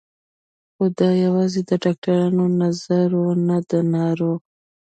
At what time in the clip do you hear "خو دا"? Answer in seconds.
0.73-1.09